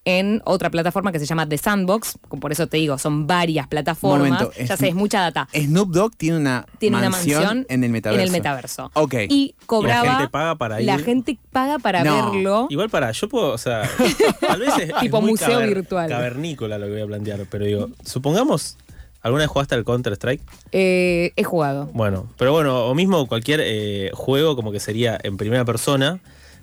en 0.08 0.42
otra 0.46 0.70
plataforma 0.70 1.12
que 1.12 1.20
se 1.20 1.26
llama 1.26 1.50
The 1.50 1.58
Sandbox. 1.58 2.18
Por 2.40 2.54
eso 2.54 2.68
te 2.68 2.78
digo, 2.78 2.98
son 2.98 3.28
varias 3.28 3.68
plataformas. 3.68 4.48
ya 4.58 4.78
sé, 4.78 4.88
es 4.88 4.96
mucha 4.96 5.20
data. 5.20 5.50
Snoop 5.54 5.90
Dogg 5.92 6.16
tiene 6.16 6.38
una, 6.38 6.66
tiene 6.80 6.96
mansión, 6.96 7.42
una 7.42 7.48
mansión 7.48 7.66
en 7.68 7.84
el 7.84 7.92
metaverso. 7.92 8.22
En 8.22 8.26
el 8.26 8.32
metaverso. 8.32 8.92
Ok. 8.94 9.16
Y 9.28 9.56
cobraba. 9.66 10.06
la 10.06 10.12
gente 10.12 10.30
paga 10.30 10.56
para 10.56 10.80
ir. 10.80 10.88
La 10.88 10.98
gente 10.98 11.38
paga 11.52 11.78
para 11.78 12.04
verlo. 12.04 12.68
Igual 12.70 12.90
para, 12.90 13.12
yo 13.12 13.28
puedo, 13.28 13.52
o 13.52 13.58
sea, 13.58 13.82
tal 14.40 14.62
vez 14.62 14.78
es, 14.80 14.96
tipo 15.02 15.20
museo 15.22 15.60
virtual. 15.60 16.08
Cavernícola 16.08 16.78
lo 16.78 16.86
que 16.86 16.94
voy 16.94 17.02
a 17.02 17.08
plantear, 17.08 17.46
pero 17.50 17.66
digo, 17.66 17.90
supongamos 18.06 18.78
¿Alguna 19.24 19.44
vez 19.44 19.50
jugaste 19.50 19.76
al 19.76 19.84
Counter-Strike? 19.84 20.42
Eh, 20.72 21.34
he 21.36 21.44
jugado. 21.44 21.90
Bueno, 21.92 22.30
pero 22.38 22.54
bueno, 22.54 22.86
o 22.86 22.96
mismo 22.96 23.28
cualquier 23.28 23.60
eh, 23.62 24.12
juego 24.14 24.56
como 24.56 24.72
que 24.72 24.80
sería 24.80 25.20
en 25.22 25.36
primera 25.36 25.66
persona, 25.66 26.22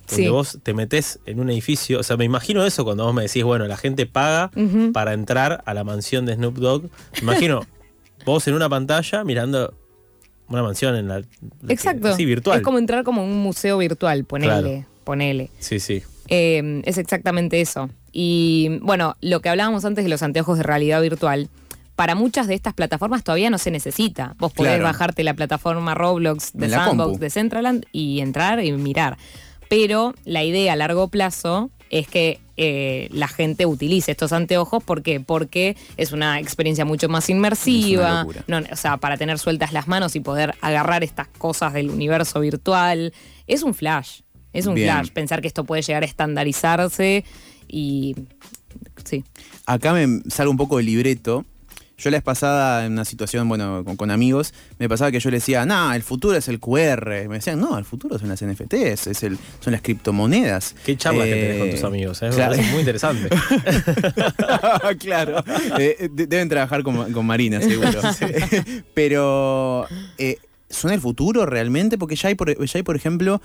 donde 0.09 0.31
vos 0.31 0.59
te 0.63 0.75
metés 0.75 1.21
en 1.27 1.41
un 1.41 1.51
edificio. 1.51 2.01
O 2.01 2.03
sea, 2.03 2.17
me 2.17 2.25
imagino 2.25 2.65
eso 2.65 2.85
cuando 2.85 3.05
vos 3.05 3.15
me 3.15 3.23
decís, 3.23 3.45
bueno, 3.45 3.67
la 3.67 3.77
gente 3.77 4.07
paga 4.07 4.51
para 4.93 5.13
entrar 5.13 5.63
a 5.67 5.75
la 5.75 5.85
mansión 5.85 6.27
de 6.27 6.35
Snoop 6.35 6.57
Dogg. 6.57 6.83
Me 7.15 7.21
imagino 7.23 7.63
vos 8.25 8.47
en 8.49 8.55
una 8.55 8.69
pantalla 8.69 9.25
mirando 9.25 9.75
una 10.49 10.63
mansión 10.63 10.97
en 10.97 11.09
la. 11.09 11.23
Exacto. 11.69 12.15
Sí, 12.15 12.25
virtual. 12.25 12.59
Es 12.59 12.65
como 12.65 12.79
entrar 12.79 13.05
como 13.05 13.25
un 13.25 13.43
museo 13.43 13.79
virtual, 13.79 14.25
ponele. 14.25 14.87
Ponele. 15.05 15.51
Sí, 15.59 15.81
sí. 15.81 16.03
Eh, 16.29 16.83
es 16.85 16.99
exactamente 16.99 17.61
eso. 17.61 17.91
Y 18.13 18.79
bueno, 18.81 19.17
lo 19.21 19.41
que 19.41 19.49
hablábamos 19.49 19.85
antes 19.85 20.05
de 20.05 20.11
los 20.11 20.23
anteojos 20.23 20.57
de 20.57 20.63
realidad 20.63 21.03
virtual 21.03 21.51
para 21.97 22.15
muchas 22.15 22.47
de 22.47 22.55
estas 22.55 22.75
plataformas 22.75 23.23
todavía 23.23 23.51
no 23.51 23.59
se 23.59 23.71
necesita. 23.71 24.35
Vos 24.39 24.53
podés 24.53 24.83
bajarte 24.83 25.23
la 25.23 25.35
plataforma 25.35 25.95
Roblox 25.95 26.53
de 26.53 26.69
Sandbox 26.69 27.21
de 27.21 27.31
Centraland 27.31 27.87
y 27.93 28.21
entrar 28.21 28.63
y 28.65 28.73
mirar. 28.73 29.17
Pero 29.75 30.15
la 30.25 30.45
idea 30.45 30.75
a 30.75 30.77
largo 30.77 31.09
plazo 31.09 31.69
es 31.91 32.07
que 32.07 32.39
eh, 32.57 33.09
la 33.11 33.27
gente 33.27 33.67
utilice 33.67 34.13
estos 34.13 34.33
anteojos. 34.33 34.85
¿Por 34.85 35.03
qué? 35.03 35.19
Porque 35.19 35.77
es 35.97 36.13
una 36.13 36.39
experiencia 36.39 36.85
mucho 36.85 37.09
más 37.09 37.29
inmersiva. 37.29 38.25
o 38.25 38.77
sea, 38.77 38.99
para 38.99 39.17
tener 39.17 39.41
sueltas 39.41 39.73
las 39.73 39.89
manos 39.89 40.15
y 40.15 40.21
poder 40.21 40.55
agarrar 40.61 41.03
estas 41.03 41.27
cosas 41.27 41.73
del 41.73 41.91
universo 41.91 42.39
virtual. 42.39 43.13
Es 43.49 43.65
un 43.65 43.75
flash. 43.75 44.21
Es 44.53 44.67
un 44.67 44.77
flash. 44.77 45.11
Pensar 45.11 45.41
que 45.41 45.49
esto 45.49 45.65
puede 45.65 45.83
llegar 45.83 46.05
a 46.05 46.07
estandarizarse 46.07 47.25
y. 47.67 48.15
Sí. 49.05 49.25
Acá 49.67 49.93
me 49.93 50.21
salgo 50.31 50.53
un 50.53 50.57
poco 50.57 50.77
del 50.77 50.87
libreto 50.87 51.45
yo 51.97 52.11
la 52.11 52.17
vez 52.17 52.25
pasada, 52.25 52.87
en 52.87 52.93
una 52.93 53.05
situación, 53.05 53.49
bueno, 53.49 53.85
con, 53.97 54.11
amigos, 54.11 54.53
me 54.79 54.89
pasaba 54.89 55.11
que 55.11 55.21
yo 55.21 55.31
le 55.31 55.37
decía, 55.37 55.65
no, 55.65 55.93
el 55.95 56.03
futuro 56.03 56.37
es 56.37 56.49
el 56.49 56.59
QR. 56.59 57.29
Me 57.29 57.37
decían, 57.37 57.61
no, 57.61 57.79
el 57.79 57.85
futuro 57.85 58.19
son 58.19 58.29
las 58.29 58.45
NFTs, 58.45 59.07
es 59.07 59.23
el, 59.23 59.39
son 59.61 59.73
las 59.73 59.83
criptomonedas. 59.83 60.75
Qué 60.85 60.97
charlas 60.97 61.27
que 61.27 61.35
tenés 61.35 61.59
con 61.59 61.71
tus 61.71 61.83
eh, 61.83 61.87
amigos, 61.87 62.23
¿eh? 62.23 62.29
es 62.29 62.71
muy 62.71 62.81
interesante. 62.81 63.29
claro, 64.99 65.45
eh, 65.79 66.09
deben 66.13 66.49
trabajar 66.49 66.83
con, 66.83 67.27
Marina, 67.27 67.61
seguro. 67.61 68.01
Pero... 68.95 69.87
¿Son 70.75 70.91
el 70.91 71.01
futuro 71.01 71.47
realmente? 71.47 71.99
Porque 71.99 72.17
ya 72.17 72.29
hay, 72.29 72.35
por, 72.35 72.57
ya 72.65 72.79
hay, 72.79 72.83
por 72.83 72.97
ejemplo, 72.97 73.41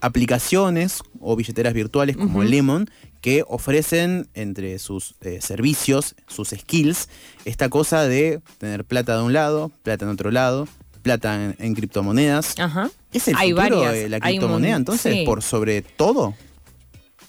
aplicaciones 0.00 1.02
o 1.20 1.36
billeteras 1.36 1.74
virtuales 1.74 2.16
como 2.16 2.42
Lemon 2.42 2.88
que 3.20 3.44
ofrecen 3.48 4.28
entre 4.34 4.78
sus 4.78 5.14
eh, 5.22 5.40
servicios, 5.40 6.14
sus 6.28 6.50
skills, 6.50 7.08
esta 7.44 7.68
cosa 7.68 8.04
de 8.06 8.40
tener 8.58 8.84
plata 8.84 9.16
de 9.16 9.24
un 9.24 9.32
lado, 9.32 9.72
plata 9.82 10.04
en 10.04 10.12
otro 10.12 10.30
lado, 10.30 10.68
plata 11.02 11.54
en, 11.58 11.74
criptomonedas. 11.74 12.54
Ajá. 12.58 12.90
¿Es 13.12 13.28
el 13.28 13.36
futuro 13.36 13.90
de 13.90 14.08
la 14.08 14.20
criptomoneda 14.20 14.76
entonces 14.76 15.24
por 15.24 15.42
sobre 15.42 15.82
todo? 15.82 16.34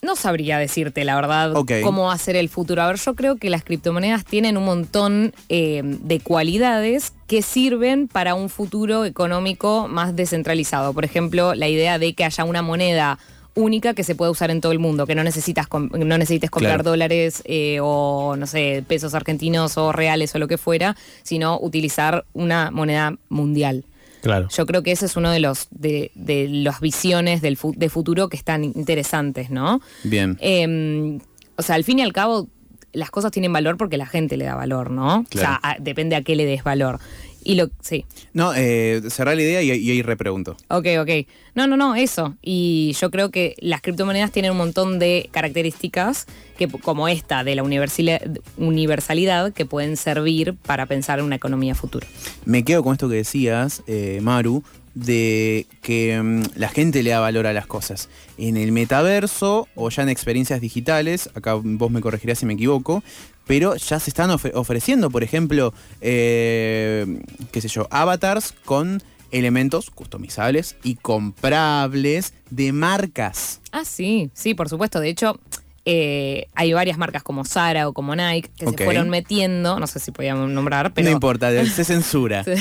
No 0.01 0.15
sabría 0.15 0.57
decirte, 0.57 1.03
la 1.03 1.15
verdad, 1.15 1.53
cómo 1.83 2.11
hacer 2.11 2.35
el 2.35 2.47
futuro. 2.47 2.81
A 2.81 2.87
ver, 2.87 2.97
yo 2.97 3.15
creo 3.15 3.35
que 3.35 3.49
las 3.49 3.63
criptomonedas 3.63 4.23
tienen 4.23 4.55
un 4.55 4.63
montón 4.63 5.33
eh, 5.49 5.81
de 5.83 6.19
cualidades 6.21 7.13
que 7.27 7.41
sirven 7.41 8.07
para 8.07 8.33
un 8.33 8.49
futuro 8.49 9.03
económico 9.03 9.87
más 9.89 10.15
descentralizado. 10.15 10.93
Por 10.93 11.03
ejemplo, 11.03 11.53
la 11.53 11.67
idea 11.67 11.99
de 11.99 12.13
que 12.13 12.23
haya 12.23 12.45
una 12.45 12.61
moneda 12.61 13.19
única 13.55 13.93
que 13.93 14.03
se 14.03 14.15
puede 14.15 14.31
usar 14.31 14.51
en 14.51 14.61
todo 14.61 14.71
el 14.71 14.79
mundo, 14.79 15.05
que 15.05 15.15
no 15.15 15.23
necesitas 15.23 15.67
no 15.71 16.17
necesites 16.17 16.49
comprar 16.49 16.83
dólares 16.83 17.41
eh, 17.45 17.79
o 17.81 18.35
no 18.37 18.47
sé, 18.47 18.83
pesos 18.87 19.13
argentinos 19.13 19.77
o 19.77 19.91
reales 19.91 20.33
o 20.35 20.39
lo 20.39 20.47
que 20.47 20.57
fuera, 20.57 20.95
sino 21.23 21.59
utilizar 21.59 22.25
una 22.33 22.71
moneda 22.71 23.17
mundial. 23.27 23.83
Claro. 24.21 24.47
Yo 24.49 24.65
creo 24.65 24.83
que 24.83 24.91
ese 24.91 25.05
es 25.05 25.15
uno 25.15 25.31
de 25.31 25.39
los 25.39 25.67
de, 25.71 26.11
las 26.49 26.79
visiones 26.81 27.41
del 27.41 27.57
de 27.75 27.89
futuro 27.89 28.29
que 28.29 28.37
están 28.37 28.63
interesantes, 28.63 29.49
¿no? 29.49 29.81
Bien. 30.03 30.37
Em, 30.41 31.19
o 31.55 31.61
sea, 31.61 31.75
al 31.75 31.83
fin 31.83 31.99
y 31.99 32.01
al 32.01 32.13
cabo, 32.13 32.49
las 32.91 33.11
cosas 33.11 33.31
tienen 33.31 33.53
valor 33.53 33.77
porque 33.77 33.97
la 33.97 34.05
gente 34.05 34.37
le 34.37 34.45
da 34.45 34.55
valor, 34.55 34.91
¿no? 34.91 35.19
O 35.19 35.37
sea, 35.37 35.59
depende 35.79 36.15
a 36.15 36.21
qué 36.21 36.35
le 36.35 36.45
des 36.45 36.63
valor. 36.63 36.99
Y 37.43 37.55
lo, 37.55 37.69
sí. 37.81 38.05
No, 38.33 38.53
eh, 38.55 39.01
cerrar 39.09 39.35
la 39.35 39.43
idea 39.43 39.61
y, 39.61 39.71
ahí 39.71 40.01
repregunto. 40.01 40.57
Ok, 40.67 40.87
ok. 40.99 41.27
No, 41.55 41.67
no, 41.67 41.77
no, 41.77 41.95
eso. 41.95 42.35
Y 42.41 42.95
yo 42.99 43.09
creo 43.11 43.31
que 43.31 43.55
las 43.59 43.81
criptomonedas 43.81 44.31
tienen 44.31 44.51
un 44.51 44.57
montón 44.57 44.99
de 44.99 45.29
características 45.31 46.25
que, 46.57 46.67
como 46.67 47.07
esta 47.07 47.43
de 47.43 47.55
la 47.55 47.63
universalidad 47.63 49.53
que 49.53 49.65
pueden 49.65 49.97
servir 49.97 50.55
para 50.55 50.85
pensar 50.85 51.19
en 51.19 51.25
una 51.25 51.35
economía 51.35 51.75
futura. 51.75 52.07
Me 52.45 52.63
quedo 52.63 52.83
con 52.83 52.93
esto 52.93 53.09
que 53.09 53.15
decías, 53.15 53.83
eh, 53.87 54.19
Maru, 54.21 54.63
de 54.93 55.65
que 55.81 56.21
mm, 56.21 56.41
la 56.55 56.69
gente 56.69 57.03
le 57.03 57.11
da 57.11 57.19
valor 57.19 57.47
a 57.47 57.53
las 57.53 57.67
cosas. 57.67 58.09
En 58.37 58.57
el 58.57 58.71
metaverso 58.71 59.67
o 59.75 59.89
ya 59.89 60.03
en 60.03 60.09
experiencias 60.09 60.61
digitales, 60.61 61.29
acá 61.35 61.53
vos 61.53 61.91
me 61.91 62.01
corregirás 62.01 62.39
si 62.39 62.45
me 62.45 62.53
equivoco, 62.53 63.03
pero 63.49 63.75
ya 63.77 63.99
se 63.99 64.11
están 64.11 64.29
ofreciendo, 64.29 65.09
por 65.09 65.23
ejemplo, 65.23 65.73
eh, 66.01 67.19
qué 67.51 67.61
sé 67.61 67.67
yo, 67.67 67.87
avatars 67.89 68.53
con 68.63 69.01
elementos 69.31 69.89
customizables 69.89 70.75
y 70.83 70.97
comprables 70.97 72.35
de 72.51 72.71
marcas. 72.73 73.59
Ah, 73.71 73.85
sí, 73.85 74.29
sí, 74.35 74.53
por 74.53 74.69
supuesto. 74.69 74.99
De 74.99 75.09
hecho, 75.09 75.39
eh, 75.85 76.45
hay 76.53 76.73
varias 76.73 76.99
marcas 76.99 77.23
como 77.23 77.43
Zara 77.43 77.87
o 77.87 77.93
como 77.93 78.15
Nike 78.15 78.51
que 78.55 78.69
se 78.69 78.85
fueron 78.85 79.09
metiendo, 79.09 79.79
no 79.79 79.87
sé 79.87 79.99
si 79.99 80.11
podíamos 80.11 80.47
nombrar, 80.51 80.93
pero... 80.93 81.09
No 81.09 81.13
importa, 81.15 81.49
se 81.65 81.83
censura. 81.83 82.45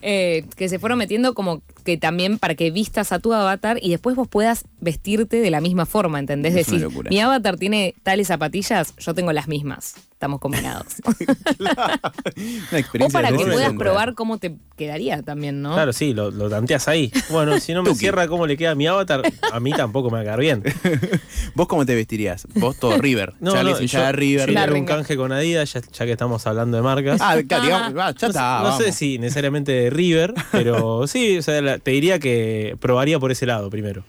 Eh, 0.00 0.46
que 0.56 0.70
se 0.70 0.78
fueron 0.78 0.98
metiendo 0.98 1.34
como 1.34 1.60
que 1.80 1.96
también 1.96 2.38
para 2.38 2.54
que 2.54 2.70
vistas 2.70 3.12
a 3.12 3.18
tu 3.18 3.32
avatar 3.32 3.78
y 3.80 3.90
después 3.90 4.16
vos 4.16 4.28
puedas 4.28 4.64
vestirte 4.80 5.40
de 5.40 5.50
la 5.50 5.60
misma 5.60 5.86
forma, 5.86 6.18
¿entendés? 6.18 6.54
Es 6.56 6.66
decir, 6.66 6.88
mi 7.08 7.20
avatar 7.20 7.56
tiene 7.56 7.94
tales 8.02 8.28
zapatillas, 8.28 8.94
yo 8.96 9.14
tengo 9.14 9.32
las 9.32 9.48
mismas 9.48 9.94
estamos 10.20 10.38
combinados. 10.38 10.96
o 13.00 13.08
para 13.08 13.30
que 13.30 13.38
puedas 13.38 13.72
probar 13.72 14.12
cómo 14.12 14.36
te 14.36 14.54
quedaría 14.76 15.22
también, 15.22 15.62
¿no? 15.62 15.72
Claro, 15.72 15.94
sí, 15.94 16.12
lo, 16.12 16.30
tanteas 16.50 16.88
ahí. 16.88 17.10
Bueno, 17.30 17.58
si 17.58 17.72
no 17.72 17.82
me 17.82 17.94
cierra 17.94 18.28
cómo 18.28 18.46
le 18.46 18.58
queda 18.58 18.72
a 18.72 18.74
mi 18.74 18.86
avatar, 18.86 19.22
a 19.50 19.60
mí 19.60 19.72
tampoco 19.72 20.10
me 20.10 20.16
va 20.16 20.20
a 20.20 20.24
quedar 20.24 20.40
bien. 20.40 20.62
¿Vos 21.54 21.68
cómo 21.68 21.86
te 21.86 21.94
vestirías? 21.94 22.46
Vos 22.54 22.76
todo 22.76 22.98
River. 22.98 23.32
No, 23.40 23.52
Charlie 23.52 23.72
no, 23.72 23.80
yo, 23.80 24.12
River. 24.12 24.52
Yo 24.52 24.74
un 24.74 24.84
canje 24.84 25.16
con 25.16 25.32
Adidas, 25.32 25.72
ya, 25.72 26.04
que 26.04 26.12
estamos 26.12 26.46
hablando 26.46 26.76
de 26.76 26.82
marcas. 26.82 27.18
Ah, 27.22 27.36
digamos, 27.36 27.94
ya 28.16 28.26
está. 28.26 28.62
No, 28.62 28.76
sé 28.76 28.92
si 28.92 29.18
necesariamente 29.18 29.72
de 29.72 29.88
River, 29.88 30.34
pero 30.52 31.06
sí, 31.06 31.38
o 31.38 31.42
sea, 31.42 31.69
te 31.78 31.90
diría 31.90 32.18
que 32.18 32.76
probaría 32.80 33.18
por 33.18 33.30
ese 33.30 33.46
lado 33.46 33.70
primero. 33.70 34.04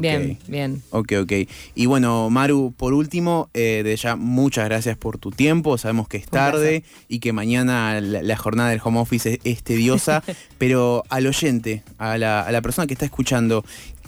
Bien, 0.00 0.36
bien. 0.48 0.82
Ok, 0.90 1.12
ok. 1.22 1.32
Y 1.74 1.86
bueno, 1.86 2.28
Maru, 2.28 2.74
por 2.76 2.92
último, 2.92 3.50
eh, 3.54 3.82
de 3.84 3.96
ya 3.96 4.16
muchas 4.16 4.64
gracias 4.64 4.96
por 4.96 5.18
tu 5.18 5.30
tiempo. 5.30 5.78
Sabemos 5.78 6.08
que 6.08 6.16
es 6.16 6.26
tarde 6.26 6.82
y 7.08 7.20
que 7.20 7.32
mañana 7.32 8.00
la, 8.00 8.36
jornada 8.36 8.70
del 8.70 8.80
home 8.82 8.98
office 8.98 9.40
es, 9.44 9.62
tediosa, 9.62 10.24
pero 10.58 11.04
al 11.08 11.26
oyente, 11.26 11.84
a 11.98 12.18
la, 12.18 12.60
persona 12.62 12.86
que 12.86 12.94
está 12.94 13.04
escuchando, 13.04 13.64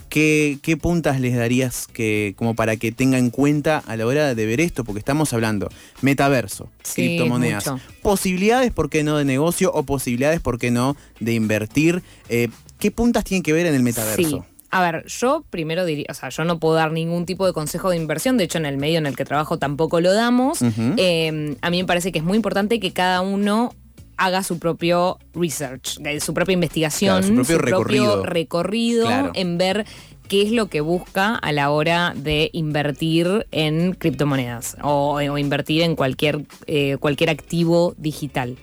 ¿Qué, 0.09 0.57
¿qué, 0.61 0.75
puntas 0.75 1.19
les 1.19 1.35
darías 1.35 1.87
que, 1.87 2.33
como 2.37 2.55
para 2.55 2.77
que 2.77 2.91
tenga 2.91 3.17
en 3.17 3.29
cuenta 3.29 3.77
a 3.77 3.95
la 3.95 4.05
hora 4.05 4.35
de 4.35 4.45
ver 4.45 4.59
esto? 4.59 4.83
Porque 4.83 4.99
estamos 4.99 5.33
hablando 5.33 5.69
metaverso, 6.01 6.69
criptomonedas, 6.95 7.71
posibilidades, 8.01 8.71
¿por 8.71 8.89
qué 8.89 9.03
no?, 9.03 9.17
de 9.17 9.25
negocio 9.25 9.71
o 9.73 9.83
posibilidades, 9.83 10.39
¿por 10.39 10.57
qué 10.57 10.71
no?, 10.71 10.97
de 11.19 11.33
invertir. 11.33 12.01
Eh, 12.27 12.49
¿Qué 12.79 12.91
puntas 12.91 13.23
tienen 13.23 13.43
que 13.43 13.53
ver 13.53 13.65
en 13.65 13.75
el 13.75 13.83
metaverso? 13.83 14.45
A 14.71 14.81
ver, 14.81 15.05
yo 15.07 15.43
primero 15.49 15.83
diría, 15.83 16.05
o 16.09 16.13
sea, 16.13 16.29
yo 16.29 16.43
no 16.43 16.59
puedo 16.59 16.75
dar 16.75 16.91
ningún 16.91 17.25
tipo 17.25 17.45
de 17.45 17.53
consejo 17.53 17.89
de 17.89 17.97
inversión, 17.97 18.37
de 18.37 18.43
hecho 18.43 18.59
en 18.59 18.67
el 18.67 18.77
medio 18.77 18.99
en 18.99 19.07
el 19.07 19.15
que 19.15 19.25
trabajo 19.25 19.57
tampoco 19.57 19.99
lo 19.99 20.13
damos. 20.13 20.59
Em, 20.61 21.55
a 21.61 21.69
mí 21.71 21.81
me 21.81 21.85
parece 21.85 22.11
que 22.11 22.19
es 22.19 22.25
muy 22.25 22.35
importante 22.35 22.79
que 22.79 22.91
cada 22.93 23.21
uno 23.21 23.73
haga 24.19 24.43
su 24.43 24.59
propio 24.59 25.17
research, 25.33 25.97
su 26.19 26.33
propia 26.33 26.53
investigación, 26.53 27.23
su 27.23 27.33
propio 27.35 28.23
recorrido, 28.23 29.31
en 29.33 29.57
ver 29.57 29.85
qué 30.27 30.43
es 30.43 30.51
lo 30.51 30.67
que 30.67 30.81
busca 30.81 31.35
a 31.35 31.51
la 31.51 31.71
hora 31.71 32.13
de 32.15 32.49
invertir 32.53 33.47
en 33.51 33.93
criptomonedas 33.93 34.77
o, 34.83 35.19
invertir 35.21 35.81
en 35.81 35.95
cualquier, 35.95 36.45
eh, 36.67 36.97
cualquier 36.99 37.31
activo 37.31 37.95
digital. 37.97 38.57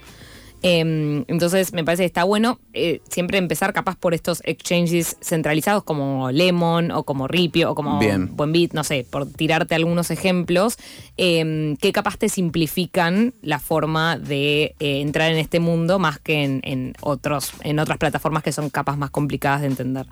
Em, 0.68 1.24
entonces 1.28 1.72
me 1.72 1.84
parece 1.84 2.02
que 2.02 2.06
está 2.06 2.24
bueno 2.24 2.58
eh, 2.72 3.00
siempre 3.08 3.38
empezar 3.38 3.72
capaz 3.72 3.94
por 3.96 4.14
estos 4.14 4.42
exchanges 4.44 5.16
centralizados 5.20 5.84
como 5.84 6.32
Lemon 6.32 6.90
o 6.90 7.04
como 7.04 7.28
Ripio 7.28 7.70
o 7.70 7.74
como 7.76 8.00
Buenbit, 8.00 8.72
no 8.72 8.82
sé, 8.82 9.06
por 9.08 9.30
tirarte 9.30 9.76
algunos 9.76 10.10
ejemplos, 10.10 10.76
em, 11.16 11.76
que 11.76 11.92
capaz 11.92 12.16
te 12.16 12.28
simplifican 12.28 13.32
la 13.42 13.60
forma 13.60 14.18
de 14.18 14.74
eh, 14.80 15.00
entrar 15.02 15.30
en 15.30 15.38
este 15.38 15.60
mundo 15.60 16.00
más 16.00 16.18
que 16.18 16.42
en, 16.42 16.94
otros, 17.00 17.52
en 17.62 17.78
otras 17.78 17.98
plataformas 17.98 18.42
que 18.42 18.50
son 18.50 18.68
capaz 18.68 18.96
más 18.96 19.10
complicadas 19.10 19.60
de 19.60 19.68
entender. 19.68 20.06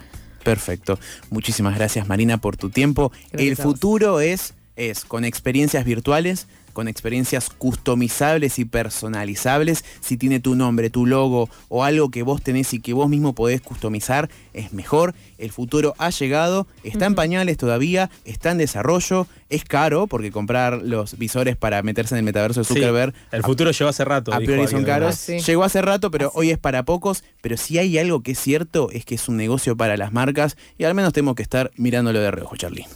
Perfecto. 0.45 1.01
Muchísimas 1.31 1.75
gracias 1.75 2.07
Marina 2.07 2.39
por 2.39 2.57
tu 2.57 2.71
tiempo. 2.71 3.11
El 3.33 3.57
futuro 3.57 4.21
es, 4.21 4.55
es 4.77 5.05
con 5.05 5.25
experiencias 5.25 5.85
virtuales 5.85 6.47
con 6.75 6.89
experiencias 6.89 7.49
customizables 7.49 8.59
y 8.59 8.67
personalizables. 8.67 9.85
Si 10.01 10.19
tiene 10.19 10.41
tu 10.41 10.55
nombre, 10.55 10.91
tu 10.91 11.07
logo 11.07 11.49
o 11.69 11.85
algo 11.85 12.11
que 12.11 12.23
vos 12.23 12.43
tenés 12.43 12.75
y 12.75 12.81
que 12.81 12.93
vos 12.93 13.09
mismo 13.09 13.35
podés 13.35 13.63
customizar, 13.63 14.29
es 14.53 14.75
mejor. 14.75 15.15
El 15.39 15.51
futuro 15.51 15.95
ha 15.97 16.11
llegado, 16.11 16.67
está 16.83 17.07
en 17.07 17.15
pañales 17.15 17.57
todavía, 17.57 18.11
está 18.27 18.51
en 18.51 18.59
desarrollo, 18.59 19.27
es 19.49 19.65
caro 19.65 20.07
porque 20.07 20.31
comprar 20.31 20.83
los 20.83 21.17
visores 21.17 21.57
para 21.57 21.83
meterse 21.83 22.15
en 22.15 22.19
el 22.19 22.25
metaverso 22.25 22.61
de 22.61 22.67
Zuckerberg. 22.67 23.15
el 23.33 23.43
futuro 23.43 23.71
llegó 23.71 23.89
hace 23.89 24.05
rato. 24.05 24.35
A 24.35 24.39
priori 24.39 24.67
son 24.69 24.85
caros. 24.85 25.27
Llegó 25.27 25.65
hace 25.65 25.81
rato, 25.81 26.11
pero 26.11 26.31
hoy 26.35 26.51
es 26.51 26.59
para 26.59 26.83
pocos. 26.85 27.25
Pero 27.41 27.57
si 27.57 27.79
hay 27.79 27.97
algo 27.99 28.23
que 28.23 28.33
es 28.33 28.41
cierto, 28.41 28.91
es 28.91 29.05
que 29.05 29.15
es 29.15 29.29
un 29.29 29.37
negocio 29.37 29.77
para 29.77 29.97
las 29.97 30.13
marcas 30.13 30.57
y 30.77 30.85
al 30.85 30.95
menos 30.95 31.13
tenemos 31.13 31.37
que 31.37 31.43
estar 31.43 31.71
mirándolo 31.77 32.21
de 32.21 32.31
reojo, 32.31 32.57
Charlie. 32.57 32.87